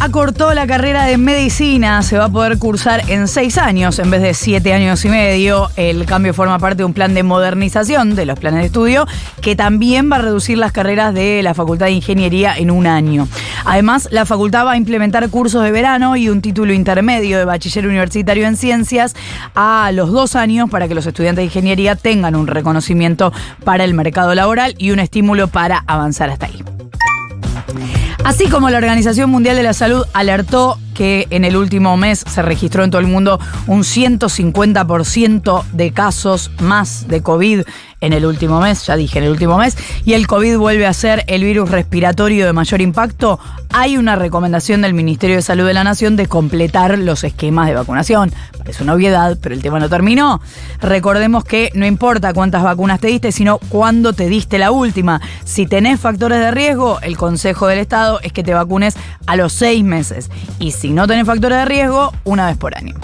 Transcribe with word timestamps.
Acortó 0.00 0.52
la 0.52 0.66
carrera 0.66 1.04
de 1.04 1.16
medicina, 1.16 2.02
se 2.02 2.18
va 2.18 2.24
a 2.24 2.28
poder 2.28 2.58
cursar 2.58 3.08
en 3.08 3.28
seis 3.28 3.58
años 3.58 3.98
en 3.98 4.10
vez 4.10 4.22
de 4.22 4.34
siete 4.34 4.74
años 4.74 5.04
y 5.04 5.08
medio. 5.08 5.70
El 5.76 6.06
cambio 6.06 6.34
forma 6.34 6.58
parte 6.58 6.78
de 6.78 6.84
un 6.84 6.92
plan 6.92 7.14
de 7.14 7.22
modernización 7.22 8.14
de 8.14 8.26
los 8.26 8.38
planes 8.38 8.60
de 8.60 8.66
estudio 8.66 9.06
que 9.40 9.54
también 9.56 10.10
va 10.10 10.16
a 10.16 10.20
reducir 10.20 10.58
las 10.58 10.72
carreras 10.72 11.14
de 11.14 11.42
la 11.42 11.54
Facultad 11.54 11.86
de 11.86 11.92
Ingeniería 11.92 12.54
en 12.56 12.70
un 12.70 12.86
año. 12.86 13.28
Además, 13.64 14.08
la 14.10 14.26
facultad 14.26 14.66
va 14.66 14.72
a 14.72 14.76
implementar 14.76 15.28
cursos 15.30 15.62
de 15.62 15.70
verano 15.70 16.16
y 16.16 16.28
un 16.28 16.42
título 16.42 16.72
intermedio 16.72 17.38
de 17.38 17.44
bachiller 17.44 17.86
universitario 17.86 18.46
en 18.46 18.56
ciencias 18.56 19.14
a 19.54 19.90
los 19.92 20.10
dos 20.10 20.36
años 20.36 20.68
para 20.68 20.88
que 20.88 20.94
los 20.94 21.06
estudiantes 21.06 21.42
de 21.42 21.46
ingeniería 21.46 21.96
tengan 21.96 22.34
un 22.34 22.46
reconocimiento 22.46 23.32
para 23.64 23.84
el 23.84 23.94
mercado 23.94 24.34
laboral 24.34 24.74
y 24.78 24.90
un 24.90 24.98
estímulo 24.98 25.48
para 25.48 25.84
avanzar 25.86 26.30
hasta 26.30 26.46
ahí. 26.46 26.62
Así 28.24 28.48
como 28.48 28.70
la 28.70 28.78
Organización 28.78 29.30
Mundial 29.30 29.56
de 29.56 29.64
la 29.64 29.72
Salud 29.72 30.04
alertó 30.12 30.78
que 30.94 31.26
en 31.30 31.44
el 31.44 31.56
último 31.56 31.96
mes 31.96 32.24
se 32.26 32.42
registró 32.42 32.84
en 32.84 32.90
todo 32.90 33.00
el 33.00 33.06
mundo 33.06 33.40
un 33.66 33.80
150% 33.80 35.64
de 35.72 35.92
casos 35.92 36.50
más 36.60 37.08
de 37.08 37.22
COVID 37.22 37.62
en 38.00 38.12
el 38.12 38.26
último 38.26 38.60
mes, 38.60 38.84
ya 38.86 38.96
dije 38.96 39.18
en 39.18 39.24
el 39.24 39.30
último 39.30 39.56
mes, 39.56 39.76
y 40.04 40.14
el 40.14 40.26
COVID 40.26 40.56
vuelve 40.56 40.86
a 40.86 40.92
ser 40.92 41.24
el 41.28 41.44
virus 41.44 41.70
respiratorio 41.70 42.46
de 42.46 42.52
mayor 42.52 42.80
impacto, 42.80 43.38
hay 43.74 43.96
una 43.96 44.16
recomendación 44.16 44.82
del 44.82 44.92
Ministerio 44.92 45.36
de 45.36 45.42
Salud 45.42 45.66
de 45.66 45.72
la 45.72 45.84
Nación 45.84 46.16
de 46.16 46.26
completar 46.26 46.98
los 46.98 47.24
esquemas 47.24 47.68
de 47.68 47.74
vacunación. 47.74 48.32
Es 48.66 48.80
una 48.80 48.94
obviedad, 48.94 49.38
pero 49.40 49.54
el 49.54 49.62
tema 49.62 49.80
no 49.80 49.88
terminó. 49.88 50.40
Recordemos 50.80 51.44
que 51.44 51.70
no 51.74 51.86
importa 51.86 52.34
cuántas 52.34 52.62
vacunas 52.62 53.00
te 53.00 53.06
diste, 53.08 53.32
sino 53.32 53.58
cuándo 53.68 54.12
te 54.12 54.28
diste 54.28 54.58
la 54.58 54.72
última. 54.72 55.20
Si 55.44 55.66
tenés 55.66 56.00
factores 56.00 56.38
de 56.38 56.50
riesgo, 56.50 57.00
el 57.00 57.16
consejo 57.16 57.66
del 57.66 57.78
Estado 57.78 58.20
es 58.20 58.32
que 58.32 58.44
te 58.44 58.52
vacunes 58.52 58.94
a 59.26 59.36
los 59.36 59.52
seis 59.52 59.82
meses. 59.82 60.30
Y 60.58 60.72
no 60.90 61.06
tenés 61.06 61.26
factores 61.26 61.58
de 61.58 61.64
riesgo, 61.64 62.12
una 62.24 62.46
vez 62.46 62.56
por 62.56 62.76
año. 62.76 62.94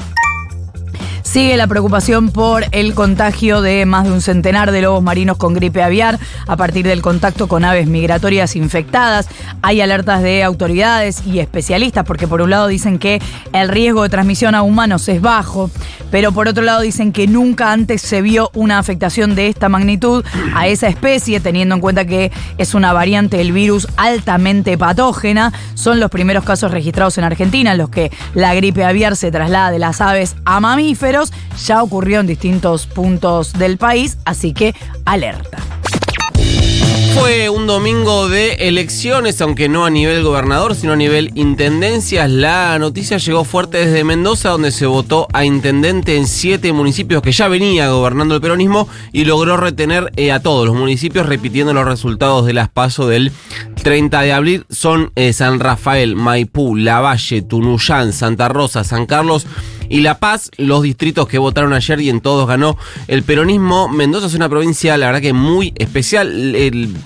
Sigue 1.29 1.59
la 1.59 1.67
preocupación 1.67 2.31
por 2.31 2.65
el 2.73 2.95
contagio 2.95 3.61
de 3.61 3.85
más 3.85 4.05
de 4.05 4.13
un 4.13 4.23
centenar 4.23 4.73
de 4.73 4.81
lobos 4.81 5.03
marinos 5.03 5.37
con 5.37 5.53
gripe 5.53 5.83
aviar 5.83 6.19
a 6.47 6.57
partir 6.57 6.87
del 6.87 7.03
contacto 7.03 7.49
con 7.49 7.67
aves 7.67 7.87
migratorias 7.87 8.57
infectadas. 8.57 9.29
Hay 9.61 9.83
alertas 9.83 10.23
de 10.23 10.43
autoridades 10.43 11.27
y 11.27 11.41
especialistas 11.41 12.07
porque 12.07 12.27
por 12.27 12.41
un 12.41 12.49
lado 12.49 12.67
dicen 12.67 12.99
que 12.99 13.21
el 13.53 13.69
riesgo 13.69 14.05
de 14.05 14.09
transmisión 14.09 14.55
a 14.55 14.63
humanos 14.63 15.07
es 15.11 15.21
bajo, 15.21 15.71
pero 16.11 16.33
por 16.33 16.49
otro 16.49 16.65
lado 16.65 16.81
dicen 16.81 17.13
que 17.13 17.27
nunca 17.27 17.73
antes 17.73 18.01
se 18.01 18.23
vio 18.23 18.51
una 18.55 18.79
afectación 18.79 19.35
de 19.35 19.49
esta 19.49 19.69
magnitud 19.69 20.25
a 20.55 20.67
esa 20.67 20.89
especie, 20.89 21.41
teniendo 21.41 21.75
en 21.75 21.83
cuenta 21.83 22.07
que 22.07 22.33
es 22.57 22.73
una 22.73 22.95
variante 22.95 23.37
del 23.37 23.53
virus 23.53 23.87
altamente 23.99 24.79
patógena. 24.79 25.53
Son 25.75 26.01
los 26.01 26.11
primeros 26.11 26.45
casos 26.45 26.71
registrados 26.71 27.19
en 27.19 27.25
Argentina 27.25 27.73
en 27.73 27.79
los 27.79 27.91
que 27.91 28.11
la 28.33 28.55
gripe 28.55 28.83
aviar 28.83 29.15
se 29.15 29.31
traslada 29.31 29.71
de 29.71 29.79
las 29.79 30.01
aves 30.01 30.35
a 30.47 30.59
mamíferos 30.61 31.18
ya 31.67 31.83
ocurrió 31.83 32.21
en 32.21 32.27
distintos 32.27 32.87
puntos 32.87 33.53
del 33.53 33.79
país, 33.79 34.19
así 34.25 34.53
que 34.53 34.75
alerta. 35.05 35.59
Fue 37.15 37.49
un 37.49 37.67
domingo 37.67 38.29
de 38.29 38.53
elecciones, 38.69 39.41
aunque 39.41 39.69
no 39.69 39.85
a 39.85 39.91
nivel 39.91 40.23
gobernador, 40.23 40.75
sino 40.75 40.93
a 40.93 40.97
nivel 40.97 41.33
intendencias. 41.35 42.31
La 42.31 42.79
noticia 42.79 43.17
llegó 43.17 43.45
fuerte 43.45 43.79
desde 43.79 44.05
Mendoza, 44.05 44.51
donde 44.51 44.71
se 44.71 44.87
votó 44.87 45.27
a 45.33 45.45
intendente 45.45 46.17
en 46.17 46.29
siete 46.29 46.73
municipios 46.73 47.21
que 47.23 47.33
ya 47.33 47.49
venía 47.49 47.91
gobernando 47.91 48.37
el 48.37 48.41
peronismo 48.41 48.89
y 49.13 49.25
logró 49.25 49.57
retener 49.57 50.13
eh, 50.17 50.31
a 50.31 50.41
todos 50.41 50.67
los 50.67 50.77
municipios, 50.77 51.27
repitiendo 51.27 51.75
los 51.75 51.87
resultados 51.87 52.47
de 52.47 52.53
las 52.53 52.69
PASO 52.69 53.09
del 53.09 53.33
30 53.83 54.21
de 54.21 54.33
abril. 54.33 54.67
Son 54.71 55.11
eh, 55.17 55.33
San 55.33 55.59
Rafael, 55.59 56.15
Maipú, 56.15 56.77
Lavalle, 56.77 57.43
Tunuyán, 57.43 58.13
Santa 58.13 58.49
Rosa, 58.49 58.85
San 58.85 59.07
Carlos 59.07 59.47
y 59.89 60.01
La 60.01 60.19
Paz, 60.19 60.51
los 60.57 60.83
distritos 60.83 61.29
que 61.29 61.39
votaron 61.39 61.73
ayer 61.73 62.01
y 62.01 62.11
en 62.11 62.21
todos 62.21 62.47
ganó 62.47 62.77
el 63.07 63.23
peronismo. 63.23 63.89
Mendoza 63.89 64.27
es 64.27 64.35
una 64.35 64.49
provincia, 64.49 64.97
la 64.97 65.07
verdad 65.07 65.21
que 65.21 65.33
muy 65.33 65.73
especial. 65.77 66.55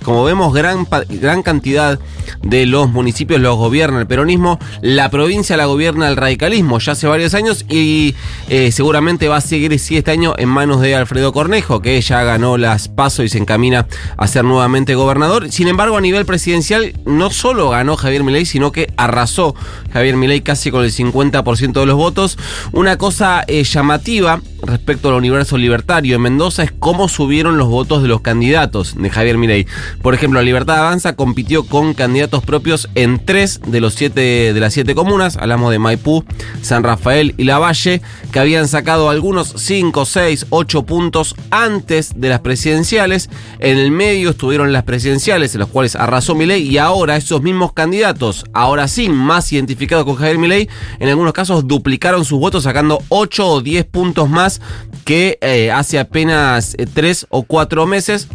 como 0.03 0.25
vemos, 0.25 0.53
gran, 0.53 0.87
gran 1.09 1.43
cantidad 1.43 1.99
de 2.43 2.67
los 2.67 2.91
municipios 2.91 3.41
los 3.41 3.57
gobierna 3.57 4.01
el 4.01 4.07
peronismo. 4.07 4.59
La 4.81 5.11
provincia 5.11 5.57
la 5.57 5.67
gobierna 5.67 6.09
el 6.09 6.17
radicalismo 6.17 6.79
ya 6.79 6.93
hace 6.93 7.07
varios 7.07 7.35
años 7.35 7.65
y 7.69 8.15
eh, 8.49 8.73
seguramente 8.73 9.29
va 9.29 9.37
a 9.37 9.41
seguir 9.41 9.79
sí, 9.79 9.97
este 9.97 10.11
año 10.11 10.35
en 10.37 10.49
manos 10.49 10.81
de 10.81 10.95
Alfredo 10.95 11.33
Cornejo, 11.33 11.81
que 11.81 12.01
ya 12.01 12.23
ganó 12.23 12.57
las 12.57 12.89
pasos 12.89 13.25
y 13.25 13.29
se 13.29 13.39
encamina 13.39 13.87
a 14.17 14.27
ser 14.27 14.45
nuevamente 14.45 14.95
gobernador. 14.95 15.51
Sin 15.51 15.69
embargo, 15.69 15.97
a 15.97 16.01
nivel 16.01 16.25
presidencial, 16.25 16.95
no 17.05 17.31
solo 17.31 17.71
ganó 17.71 17.97
Javier 17.97 18.25
Milei, 18.25 18.45
sino 18.45 18.73
que 18.73 18.93
arrasó 18.97 19.55
Javier 19.93 20.17
Milei 20.17 20.41
casi 20.41 20.71
con 20.71 20.85
el 20.85 20.93
50% 20.93 21.73
de 21.73 21.87
los 21.87 21.97
votos. 21.97 22.39
Una 22.73 22.97
cosa 22.97 23.45
eh, 23.49 23.65
llamativa 23.65 24.41
respecto 24.63 25.09
al 25.09 25.15
universo 25.17 25.59
libertario 25.59 26.17
en 26.17 26.23
Mendoza 26.23 26.63
es 26.63 26.73
cómo 26.73 27.09
subieron 27.09 27.59
los 27.59 27.69
votos 27.69 28.01
de 28.01 28.09
los 28.09 28.21
candidatos 28.23 28.95
de 28.97 29.11
Javier 29.11 29.37
Milei. 29.37 29.67
Por 30.01 30.15
ejemplo, 30.15 30.41
Libertad 30.41 30.79
Avanza 30.79 31.15
compitió 31.15 31.67
con 31.67 31.93
candidatos 31.95 32.45
propios 32.45 32.89
en 32.95 33.23
tres 33.25 33.61
de 33.67 33.81
los 33.81 33.95
siete 33.95 34.55
de 34.55 34.61
las 34.61 34.73
siete 34.73 34.95
comunas. 34.95 35.37
Hablamos 35.37 35.71
de 35.71 35.79
Maipú, 35.79 36.25
San 36.63 36.83
Rafael 36.83 37.35
y 37.37 37.45
La 37.45 37.59
Valle, 37.59 38.01
que 38.31 38.39
habían 38.39 38.69
sacado 38.69 39.11
algunos 39.11 39.53
5, 39.57 40.05
6, 40.07 40.47
8 40.49 40.83
puntos 40.85 41.35
antes 41.51 42.13
de 42.17 42.29
las 42.31 42.41
presidenciales. 42.41 43.29
En 43.59 43.77
el 43.77 43.91
medio 43.91 44.31
estuvieron 44.31 44.73
las 44.73 44.85
presidenciales, 44.85 45.55
en 45.55 45.61
las 45.61 45.69
cuales 45.69 45.95
arrasó 45.97 46.35
Milei, 46.35 46.63
y 46.63 46.79
ahora 46.79 47.17
esos 47.17 47.43
mismos 47.43 47.73
candidatos, 47.73 48.47
ahora 48.55 48.89
sí, 48.89 49.09
más 49.09 49.53
identificados 49.53 50.05
con 50.07 50.17
Javier 50.17 50.39
Milei, 50.39 50.69
en 51.01 51.09
algunos 51.09 51.33
casos 51.33 51.67
duplicaron 51.67 52.25
sus 52.25 52.39
votos 52.39 52.62
sacando 52.63 53.03
8 53.09 53.47
o 53.47 53.61
10 53.61 53.85
puntos 53.87 54.29
más 54.29 54.61
que 55.05 55.39
eh, 55.41 55.71
hace 55.71 55.99
apenas 55.99 56.77
3 56.95 57.23
eh, 57.23 57.27
o 57.31 57.43
4 57.43 57.87
meses. 57.87 58.29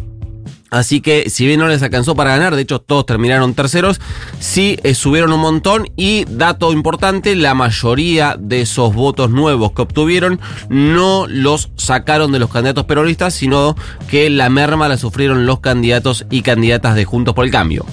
Así 0.70 1.00
que 1.00 1.30
si 1.30 1.46
bien 1.46 1.60
no 1.60 1.68
les 1.68 1.82
alcanzó 1.82 2.14
para 2.14 2.30
ganar, 2.36 2.54
de 2.54 2.62
hecho 2.62 2.78
todos 2.78 3.06
terminaron 3.06 3.54
terceros, 3.54 4.00
sí 4.38 4.78
eh, 4.82 4.94
subieron 4.94 5.32
un 5.32 5.40
montón 5.40 5.88
y 5.96 6.26
dato 6.26 6.72
importante, 6.72 7.34
la 7.36 7.54
mayoría 7.54 8.36
de 8.38 8.62
esos 8.62 8.94
votos 8.94 9.30
nuevos 9.30 9.72
que 9.72 9.82
obtuvieron 9.82 10.40
no 10.68 11.26
los 11.26 11.70
sacaron 11.76 12.32
de 12.32 12.38
los 12.38 12.50
candidatos 12.50 12.84
peronistas, 12.84 13.32
sino 13.32 13.76
que 14.10 14.28
la 14.28 14.50
merma 14.50 14.88
la 14.88 14.98
sufrieron 14.98 15.46
los 15.46 15.60
candidatos 15.60 16.26
y 16.30 16.42
candidatas 16.42 16.96
de 16.96 17.06
Juntos 17.06 17.34
por 17.34 17.46
el 17.46 17.50
Cambio. 17.50 17.86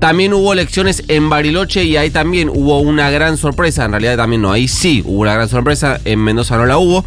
También 0.00 0.34
hubo 0.34 0.52
elecciones 0.52 1.04
en 1.08 1.30
Bariloche 1.30 1.84
y 1.84 1.96
ahí 1.96 2.10
también 2.10 2.50
hubo 2.50 2.80
una 2.80 3.10
gran 3.10 3.36
sorpresa. 3.36 3.86
En 3.86 3.92
realidad 3.92 4.16
también 4.16 4.42
no, 4.42 4.52
ahí 4.52 4.68
sí 4.68 5.02
hubo 5.04 5.22
una 5.22 5.34
gran 5.34 5.48
sorpresa. 5.48 6.00
En 6.04 6.20
Mendoza 6.20 6.56
no 6.56 6.66
la 6.66 6.78
hubo. 6.78 7.04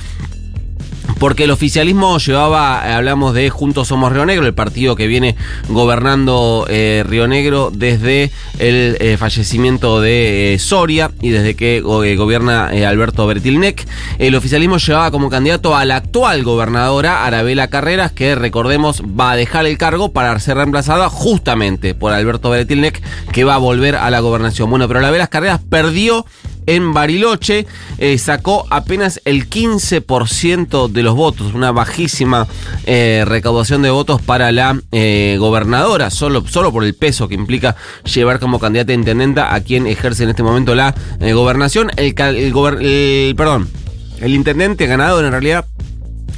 Porque 1.19 1.43
el 1.43 1.51
oficialismo 1.51 2.17
llevaba, 2.17 2.81
eh, 2.85 2.93
hablamos 2.93 3.33
de 3.33 3.49
Juntos 3.49 3.89
Somos 3.89 4.11
Río 4.11 4.25
Negro, 4.25 4.45
el 4.47 4.53
partido 4.53 4.95
que 4.95 5.07
viene 5.07 5.35
gobernando 5.67 6.65
eh, 6.69 7.03
Río 7.05 7.27
Negro 7.27 7.71
desde 7.73 8.31
el 8.57 8.95
eh, 9.01 9.17
fallecimiento 9.17 9.99
de 9.99 10.55
Soria 10.59 11.11
y 11.21 11.29
desde 11.29 11.55
que 11.55 11.81
gobierna 11.81 12.67
Alberto 12.87 13.27
Bertilnec. 13.27 13.85
El 14.17 14.35
oficialismo 14.35 14.77
llevaba 14.77 15.11
como 15.11 15.29
candidato 15.29 15.75
a 15.75 15.83
la 15.83 15.97
actual 15.97 16.43
gobernadora 16.43 17.25
Arabela 17.25 17.67
Carreras, 17.67 18.13
que 18.13 18.35
recordemos 18.35 19.01
va 19.01 19.31
a 19.31 19.35
dejar 19.35 19.65
el 19.65 19.77
cargo 19.77 20.13
para 20.13 20.39
ser 20.39 20.55
reemplazada 20.55 21.09
justamente 21.09 21.95
por 21.95 22.13
Alberto 22.13 22.49
Bertilnec, 22.49 23.01
que 23.33 23.43
va 23.43 23.55
a 23.55 23.59
volver 23.59 23.97
a 23.97 24.09
la 24.09 24.21
gobernación. 24.21 24.69
Bueno, 24.69 24.87
pero 24.87 24.99
Arabela 24.99 25.27
Carreras 25.27 25.59
perdió 25.69 26.25
en 26.65 26.93
Bariloche, 26.93 27.65
eh, 27.97 28.17
sacó 28.17 28.65
apenas 28.69 29.21
el 29.25 29.49
15% 29.49 30.87
de 30.87 31.03
los 31.03 31.15
votos, 31.15 31.53
una 31.53 31.71
bajísima 31.71 32.47
eh, 32.85 33.23
recaudación 33.25 33.81
de 33.81 33.89
votos 33.89 34.21
para 34.21 34.51
la 34.51 34.79
eh, 34.91 35.37
gobernadora, 35.39 36.09
solo, 36.09 36.45
solo 36.47 36.71
por 36.71 36.83
el 36.83 36.93
peso 36.93 37.27
que 37.27 37.35
implica 37.35 37.75
llevar 38.03 38.39
como 38.39 38.59
candidata 38.59 38.91
a 38.91 38.95
intendenta 38.95 39.53
a 39.53 39.61
quien 39.61 39.87
ejerce 39.87 40.23
en 40.23 40.29
este 40.29 40.43
momento 40.43 40.75
la 40.75 40.93
gobernación. 41.33 41.91
El, 41.97 42.13
el, 42.17 43.35
perdón, 43.35 43.69
el 44.21 44.33
intendente 44.33 44.85
ganador 44.85 45.25
en 45.25 45.31
realidad 45.31 45.65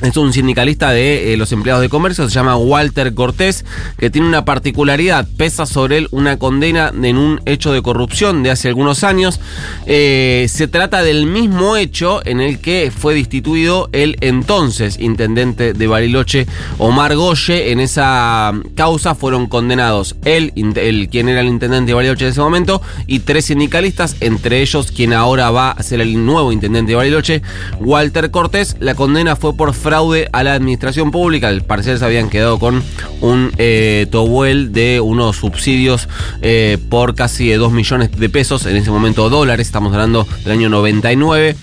es 0.02 0.18
un 0.18 0.34
sindicalista 0.34 0.92
de 0.92 1.34
eh, 1.34 1.38
los 1.38 1.52
empleados 1.52 1.82
de 1.82 1.90
comercio, 1.90 2.28
se 2.28 2.34
llama 2.34 2.56
Walter 2.58 3.14
Cortés, 3.14 3.66
que 3.98 4.10
tiene 4.10 4.28
una 4.28 4.46
particularidad, 4.46 5.28
pesa 5.38 5.66
sobre 5.66 5.98
él 5.98 6.08
una 6.12 6.38
condena 6.38 6.92
en 7.02 7.18
un 7.18 7.42
hecho 7.46 7.72
de 7.72 7.82
corrupción 7.82 8.44
de 8.44 8.52
hace 8.52 8.68
algunos 8.68 9.04
años. 9.04 9.40
Eh, 9.86 10.48
se 10.50 10.68
trata 10.68 11.04
del 11.04 11.26
mismo 11.26 11.78
hecho 11.78 12.26
en 12.26 12.42
el 12.42 12.60
que 12.60 12.92
fue 12.96 13.14
destituido 13.14 13.90
el 13.92 14.18
entonces 14.22 14.98
intendente 15.00 15.74
de 15.74 15.88
Bariloche, 15.88 16.48
Omar 16.78 17.16
Goye. 17.16 17.72
En 17.72 17.80
esa 17.80 18.54
causa 18.76 19.16
fueron 19.16 19.48
condenados 19.48 20.16
él, 20.26 20.52
el, 20.56 21.10
quien 21.10 21.30
era 21.30 21.42
el 21.42 21.48
intendente 21.48 21.90
de 21.90 21.94
Bariloche 21.94 22.26
en 22.26 22.32
ese 22.32 22.42
momento, 22.42 22.82
y 23.08 23.20
tres 23.20 23.46
sindicalistas, 23.46 24.16
entre 24.20 24.62
ellos 24.62 24.92
quien 24.92 25.14
ahora 25.14 25.52
va 25.52 25.72
a 25.72 25.84
ser 25.84 26.02
el 26.02 26.26
nuevo 26.26 26.52
intendente 26.52 26.92
de 26.92 26.96
Bariloche, 26.96 27.42
Walter 27.80 28.32
Cortés. 28.32 28.78
La 28.80 28.96
condena 28.96 29.36
fue 29.36 29.56
por 29.56 29.74
fraude 29.92 30.30
a 30.32 30.42
la 30.44 30.54
administración 30.54 31.12
pública. 31.12 31.50
Al 31.50 31.64
parecer 31.64 32.00
se 32.00 32.06
habían 32.06 32.30
quedado 32.30 32.60
con 32.60 32.82
un 33.20 33.52
eh, 33.58 34.08
tobuel 34.10 34.72
de 34.72 35.02
unos 35.02 35.36
subsidios 35.36 36.08
eh, 36.42 36.78
por 36.90 37.14
casi 37.14 37.52
2 37.52 37.74
millones 37.74 38.10
de 38.18 38.30
pesos, 38.30 38.66
en 38.68 38.78
ese 38.78 38.90
momento 38.90 39.30
dólares, 39.30 39.68
estamos 39.68 39.92
hablando 39.92 40.26
del 40.46 40.54
año 40.54 40.70
99, 40.70 41.58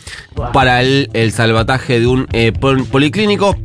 para 0.53 0.83
el, 0.83 1.33
salvataje 1.33 2.01
de 2.01 2.07
un 2.07 2.27
eh, 2.35 2.53
policlínico. 2.53 3.57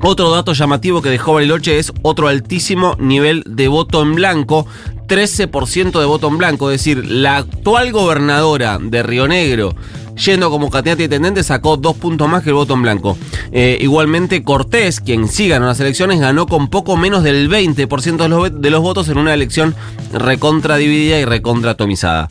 Otro 0.00 0.30
dato 0.30 0.52
llamativo 0.52 1.02
que 1.02 1.10
dejó 1.10 1.34
Bariloche 1.34 1.80
es 1.80 1.92
otro 2.02 2.28
altísimo 2.28 2.96
nivel 3.00 3.42
de 3.46 3.66
voto 3.66 4.00
en 4.02 4.14
blanco. 4.14 4.64
13% 5.12 6.00
de 6.00 6.06
voto 6.06 6.28
en 6.28 6.38
blanco, 6.38 6.70
es 6.70 6.80
decir, 6.80 7.04
la 7.04 7.36
actual 7.36 7.92
gobernadora 7.92 8.78
de 8.80 9.02
Río 9.02 9.28
Negro, 9.28 9.76
yendo 10.16 10.48
como 10.48 10.70
candidata 10.70 11.02
intendente, 11.02 11.42
sacó 11.42 11.76
dos 11.76 11.98
puntos 11.98 12.30
más 12.30 12.42
que 12.42 12.48
el 12.48 12.54
voto 12.54 12.72
en 12.72 12.80
blanco. 12.80 13.18
Eh, 13.52 13.76
igualmente, 13.82 14.42
Cortés, 14.42 15.00
quien 15.00 15.28
sí 15.28 15.48
ganó 15.48 15.66
las 15.66 15.80
elecciones, 15.80 16.18
ganó 16.18 16.46
con 16.46 16.68
poco 16.68 16.96
menos 16.96 17.24
del 17.24 17.50
20% 17.50 18.16
de 18.16 18.28
los, 18.30 18.62
de 18.62 18.70
los 18.70 18.80
votos 18.80 19.10
en 19.10 19.18
una 19.18 19.34
elección 19.34 19.74
recontra 20.14 20.78
dividida 20.78 21.18
y 21.18 21.26
recontra 21.26 21.72
atomizada. 21.72 22.30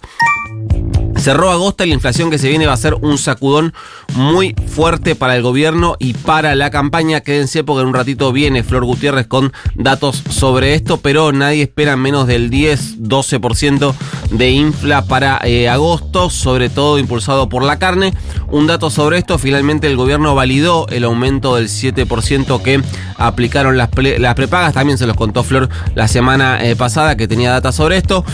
Cerró 1.21 1.51
agosto 1.51 1.83
y 1.83 1.87
la 1.89 1.93
inflación 1.93 2.31
que 2.31 2.39
se 2.39 2.49
viene 2.49 2.65
va 2.65 2.73
a 2.73 2.77
ser 2.77 2.95
un 2.95 3.19
sacudón 3.19 3.75
muy 4.15 4.55
fuerte 4.67 5.13
para 5.13 5.35
el 5.35 5.43
gobierno 5.43 5.95
y 5.99 6.13
para 6.13 6.55
la 6.55 6.71
campaña. 6.71 7.21
Quédense 7.21 7.63
porque 7.63 7.83
en 7.83 7.89
un 7.89 7.93
ratito 7.93 8.33
viene 8.33 8.63
Flor 8.63 8.85
Gutiérrez 8.85 9.27
con 9.27 9.53
datos 9.75 10.23
sobre 10.31 10.73
esto, 10.73 10.97
pero 10.97 11.31
nadie 11.31 11.61
espera 11.61 11.95
menos 11.95 12.25
del 12.25 12.49
10-12% 12.49 13.93
de 14.31 14.51
infla 14.51 15.03
para 15.03 15.39
eh, 15.43 15.69
agosto, 15.69 16.29
sobre 16.29 16.69
todo 16.69 16.97
impulsado 16.97 17.49
por 17.49 17.63
la 17.63 17.77
carne. 17.79 18.13
Un 18.49 18.67
dato 18.67 18.89
sobre 18.89 19.17
esto, 19.17 19.37
finalmente 19.37 19.87
el 19.87 19.95
gobierno 19.95 20.35
validó 20.35 20.87
el 20.89 21.03
aumento 21.03 21.55
del 21.55 21.67
7% 21.67 22.61
que 22.61 22.81
aplicaron 23.17 23.77
las, 23.77 23.89
las 24.17 24.35
prepagas, 24.35 24.73
también 24.73 24.97
se 24.97 25.05
los 25.05 25.15
contó 25.15 25.43
Flor 25.43 25.69
la 25.95 26.07
semana 26.07 26.63
eh, 26.63 26.75
pasada 26.75 27.15
que 27.15 27.27
tenía 27.27 27.51
data 27.51 27.71
sobre 27.71 27.97
esto, 27.97 28.25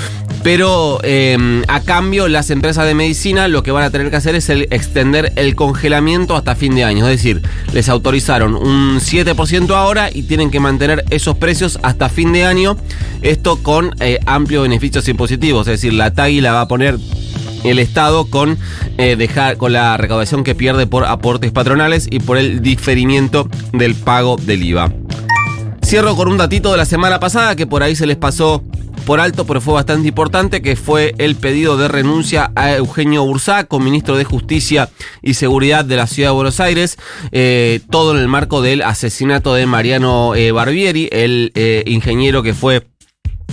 pero 0.44 1.00
eh, 1.04 1.64
a 1.68 1.82
cambio 1.82 2.28
las 2.28 2.50
empresas 2.50 2.86
de 2.86 2.94
medicina 2.94 3.48
lo 3.48 3.64
que 3.64 3.72
van 3.72 3.84
a 3.84 3.90
tener 3.90 4.10
que 4.10 4.16
hacer 4.16 4.36
es 4.36 4.50
el 4.50 4.64
extender 4.72 5.34
el 5.36 5.56
congelamiento 5.56 6.36
hasta 6.36 6.56
fin 6.56 6.76
de 6.76 6.84
año. 6.84 7.08
Es 7.08 7.18
decir, 7.18 7.42
les 7.74 7.90
autorizaron 7.90 8.56
un 8.56 9.00
7% 9.00 9.72
ahora 9.76 10.10
y 10.12 10.24
tienen 10.24 10.50
que 10.50 10.60
mantener 10.60 11.04
esos 11.10 11.38
precios 11.38 11.80
hasta 11.84 12.10
fin 12.10 12.32
de 12.34 12.46
año. 12.46 12.78
Esto 13.22 13.62
con 13.62 13.94
eh, 14.00 14.20
amplios 14.26 14.64
beneficios 14.64 15.08
impositivos. 15.08 15.68
Es 15.68 15.82
decir, 15.82 15.87
la 15.92 16.14
TAGI 16.14 16.42
la 16.42 16.54
va 16.54 16.62
a 16.62 16.68
poner 16.68 16.98
el 17.64 17.80
Estado 17.80 18.30
con, 18.30 18.58
eh, 18.98 19.16
dejar, 19.16 19.58
con 19.58 19.74
la 19.74 19.98
recaudación 19.98 20.44
que 20.44 20.56
pierde 20.56 20.88
por 20.88 21.06
aportes 21.06 21.52
patronales 21.52 22.08
y 22.10 22.20
por 22.20 22.38
el 22.38 22.62
diferimiento 22.62 23.50
del 23.74 23.96
pago 23.96 24.38
del 24.38 24.64
IVA. 24.64 24.94
Cierro 25.84 26.16
con 26.16 26.28
un 26.28 26.38
datito 26.38 26.72
de 26.72 26.78
la 26.78 26.86
semana 26.86 27.20
pasada 27.20 27.56
que 27.56 27.68
por 27.68 27.84
ahí 27.84 27.96
se 27.96 28.08
les 28.08 28.18
pasó 28.18 28.64
por 29.06 29.22
alto, 29.22 29.48
pero 29.48 29.62
fue 29.62 29.74
bastante 29.74 30.10
importante, 30.10 30.62
que 30.62 30.76
fue 30.76 31.16
el 31.18 31.38
pedido 31.38 31.78
de 31.78 31.88
renuncia 31.88 32.52
a 32.56 32.74
Eugenio 32.74 33.24
Bursaco, 33.24 33.80
ministro 33.80 34.18
de 34.18 34.26
Justicia 34.26 34.90
y 35.22 35.36
Seguridad 35.36 35.86
de 35.86 35.96
la 35.96 36.08
Ciudad 36.08 36.30
de 36.30 36.36
Buenos 36.36 36.60
Aires, 36.60 36.98
eh, 37.32 37.80
todo 37.90 38.14
en 38.14 38.22
el 38.22 38.28
marco 38.28 38.62
del 38.62 38.82
asesinato 38.82 39.54
de 39.54 39.66
Mariano 39.66 40.36
eh, 40.36 40.52
Barbieri, 40.52 41.08
el 41.14 41.54
ingeniero 41.86 42.44
que 42.44 42.54
fue 42.54 42.86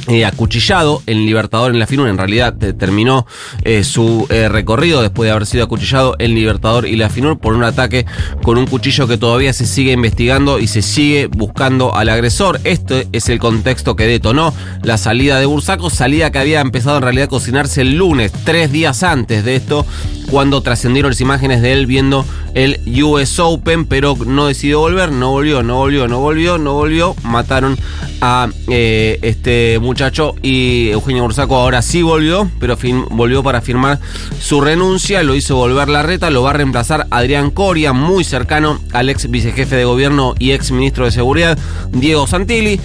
eh, 0.06 0.26
acuchillado 0.26 1.02
en 1.06 1.24
Libertador 1.24 1.72
en 1.72 1.78
la 1.78 1.86
FINUR. 1.86 2.08
En 2.08 2.18
realidad 2.18 2.54
terminó 2.78 3.26
eh, 3.62 3.84
su 3.84 4.26
eh, 4.28 4.48
recorrido 4.48 5.00
después 5.00 5.26
de 5.26 5.32
haber 5.32 5.46
sido 5.46 5.64
acuchillado 5.64 6.14
en 6.18 6.34
Libertador 6.34 6.86
y 6.86 6.96
la 6.96 7.08
FINUR 7.08 7.38
por 7.38 7.54
un 7.54 7.64
ataque 7.64 8.04
con 8.42 8.58
un 8.58 8.66
cuchillo 8.66 9.08
que 9.08 9.16
todavía 9.16 9.52
se 9.54 9.64
sigue 9.64 9.92
investigando 9.92 10.58
y 10.58 10.66
se 10.66 10.82
sigue 10.82 11.28
buscando 11.28 11.94
al 11.94 12.10
agresor. 12.10 12.60
Este 12.64 13.08
es 13.12 13.30
el 13.30 13.38
contexto 13.38 13.96
que 13.96 14.06
detonó 14.06 14.52
la 14.82 14.98
salida 14.98 15.38
de 15.38 15.46
Bursaco, 15.46 15.88
salida 15.88 16.30
que 16.30 16.38
había 16.38 16.60
empezado 16.60 16.98
en 16.98 17.02
realidad 17.02 17.24
a 17.24 17.28
cocinarse 17.28 17.80
el 17.80 17.96
lunes, 17.96 18.32
tres 18.44 18.70
días 18.72 19.02
antes 19.02 19.44
de 19.44 19.56
esto, 19.56 19.86
cuando 20.30 20.62
trascendieron 20.62 21.10
las 21.10 21.20
imágenes 21.20 21.62
de 21.62 21.72
él 21.72 21.86
viendo 21.86 22.24
el 22.54 22.80
US 23.02 23.38
Open, 23.38 23.86
pero 23.86 24.16
no 24.26 24.46
decidió 24.46 24.80
volver, 24.80 25.12
no 25.12 25.30
volvió, 25.30 25.62
no 25.62 25.76
volvió, 25.76 26.08
no 26.08 26.20
volvió, 26.20 26.58
no 26.58 26.74
volvió. 26.74 27.14
Mataron 27.22 27.76
a 28.20 28.48
este 28.68 29.78
muchacho 29.80 30.34
y 30.42 30.88
Eugenio 30.90 31.22
Bursaco 31.22 31.56
ahora 31.56 31.82
sí 31.82 32.02
volvió, 32.02 32.50
pero 32.58 32.76
volvió 33.10 33.42
para 33.42 33.60
firmar 33.60 34.00
su 34.40 34.60
renuncia, 34.60 35.22
lo 35.22 35.34
hizo 35.34 35.56
volver 35.56 35.88
la 35.88 36.02
reta, 36.02 36.30
lo 36.30 36.42
va 36.42 36.50
a 36.50 36.54
reemplazar 36.54 37.06
Adrián 37.10 37.50
Coria, 37.50 37.92
muy 37.92 38.24
cercano 38.24 38.80
al 38.92 39.08
ex 39.08 39.30
vicejefe 39.30 39.76
de 39.76 39.84
gobierno 39.84 40.34
y 40.38 40.52
ex 40.52 40.70
ministro 40.70 41.04
de 41.04 41.10
seguridad, 41.10 41.58
Diego 41.92 42.26
Santilli. 42.26 42.80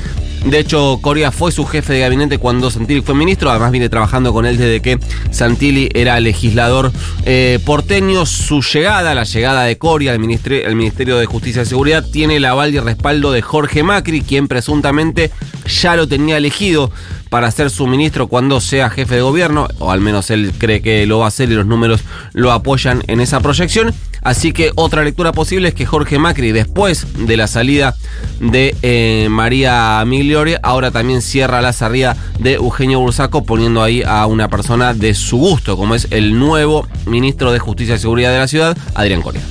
De 0.45 0.57
hecho, 0.59 1.00
Coria 1.01 1.31
fue 1.31 1.51
su 1.51 1.65
jefe 1.65 1.94
de 1.94 2.00
gabinete 2.00 2.38
cuando 2.38 2.71
Santilli 2.71 3.01
fue 3.01 3.13
ministro. 3.13 3.50
Además, 3.50 3.71
viene 3.71 3.89
trabajando 3.89 4.33
con 4.33 4.45
él 4.45 4.57
desde 4.57 4.81
que 4.81 4.97
Santilli 5.31 5.89
era 5.94 6.19
legislador 6.19 6.91
eh, 7.25 7.59
porteño. 7.65 8.25
Su 8.25 8.62
llegada, 8.62 9.13
la 9.13 9.25
llegada 9.25 9.63
de 9.63 9.77
Coria 9.77 10.13
al 10.13 10.19
ministerio, 10.19 10.74
ministerio 10.75 11.18
de 11.18 11.25
Justicia 11.25 11.63
y 11.63 11.65
Seguridad, 11.65 12.06
tiene 12.09 12.38
el 12.38 12.45
aval 12.45 12.74
y 12.74 12.80
respaldo 12.80 13.31
de 13.31 13.41
Jorge 13.41 13.83
Macri, 13.83 14.21
quien 14.21 14.47
presuntamente 14.47 15.31
ya 15.68 15.95
lo 15.95 16.07
tenía 16.07 16.38
elegido 16.38 16.91
para 17.30 17.51
ser 17.51 17.69
su 17.69 17.86
ministro 17.86 18.27
cuando 18.27 18.59
sea 18.59 18.89
jefe 18.89 19.15
de 19.15 19.21
gobierno, 19.21 19.68
o 19.77 19.91
al 19.91 20.01
menos 20.01 20.31
él 20.31 20.51
cree 20.57 20.81
que 20.81 21.06
lo 21.06 21.19
va 21.19 21.25
a 21.25 21.27
hacer 21.27 21.51
y 21.51 21.53
los 21.53 21.65
números 21.65 22.01
lo 22.33 22.51
apoyan 22.51 23.03
en 23.07 23.19
esa 23.19 23.39
proyección. 23.39 23.94
Así 24.21 24.51
que 24.51 24.71
otra 24.75 25.04
lectura 25.04 25.31
posible 25.31 25.69
es 25.69 25.74
que 25.74 25.86
Jorge 25.86 26.19
Macri, 26.19 26.51
después 26.51 27.07
de 27.25 27.38
la 27.38 27.48
salida 27.48 27.95
de 28.39 28.75
eh, 28.81 29.27
María 29.30 30.04
Migliori, 30.06 30.56
ahora 30.62 30.92
también 30.92 31.21
cierra 31.21 31.62
la 31.62 31.74
salida 31.74 32.16
de 32.39 32.54
Eugenio 32.54 33.00
Bursaco, 33.00 33.44
poniendo 33.44 33.83
ahí 33.83 34.04
a 34.06 34.25
una 34.25 34.48
persona 34.48 34.94
de 34.94 35.13
su 35.13 35.38
gusto, 35.38 35.77
como 35.77 35.95
es 35.95 36.07
el 36.12 36.38
nuevo 36.38 36.88
ministro 37.06 37.51
de 37.51 37.60
Justicia 37.60 37.95
y 37.95 38.00
Seguridad 38.00 38.31
de 38.31 38.39
la 38.39 38.48
ciudad, 38.48 38.77
Adrián 38.95 39.21
Coria. 39.21 39.42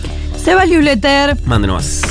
Se 0.43 0.55
va 0.55 0.65
el 0.65 0.71
newsletter. 0.71 1.37
Mande 1.44 1.69
nomás. 1.69 2.03